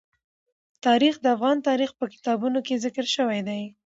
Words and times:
تاریخ 0.85 1.15
د 1.21 1.25
افغان 1.35 1.57
تاریخ 1.69 1.91
په 1.99 2.05
کتابونو 2.13 2.59
کې 2.67 2.81
ذکر 2.85 3.05
شوی 3.15 3.39
دي. 3.47 3.61